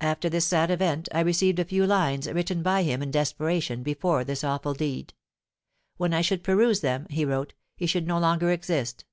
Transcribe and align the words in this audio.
After 0.00 0.30
this 0.30 0.46
sad 0.46 0.70
event, 0.70 1.10
I 1.12 1.20
received 1.20 1.58
a 1.58 1.66
few 1.66 1.84
lines, 1.86 2.26
written 2.26 2.62
by 2.62 2.82
him 2.82 3.02
in 3.02 3.10
desperation 3.10 3.82
before 3.82 4.24
this 4.24 4.42
awful 4.42 4.72
deed. 4.72 5.12
'When 5.98 6.14
I 6.14 6.22
should 6.22 6.42
peruse 6.42 6.80
them,' 6.80 7.06
he 7.10 7.26
wrote, 7.26 7.52
'he 7.76 7.84
should 7.84 8.06
no 8.06 8.18
longer 8.18 8.50
exist.' 8.52 9.04